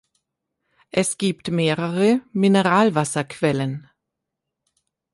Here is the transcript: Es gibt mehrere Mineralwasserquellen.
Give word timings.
Es 0.89 1.19
gibt 1.19 1.51
mehrere 1.51 2.21
Mineralwasserquellen. 2.33 3.87